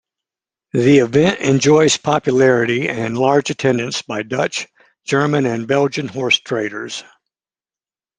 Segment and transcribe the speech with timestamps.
[0.73, 4.67] The event enjoys popularity and large attendance by Dutch,
[5.05, 7.03] German and Belgian horsetraders.